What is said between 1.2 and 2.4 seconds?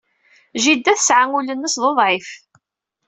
ul-nnes d uḍɛif.